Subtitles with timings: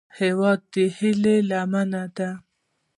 [0.19, 2.29] هیواد د هیلې لمنه ده